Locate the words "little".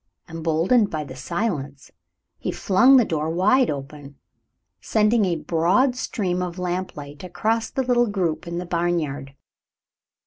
7.83-8.07